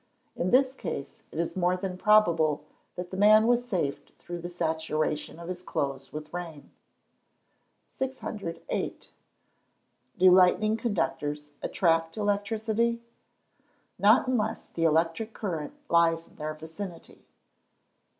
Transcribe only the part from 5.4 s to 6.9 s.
his clothes with rain.